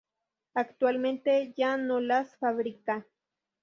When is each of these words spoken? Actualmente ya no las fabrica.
Actualmente 0.55 1.53
ya 1.55 1.77
no 1.77 1.99
las 1.99 2.35
fabrica. 2.37 3.05